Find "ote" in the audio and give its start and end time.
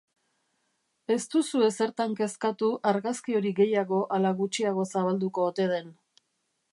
5.51-5.69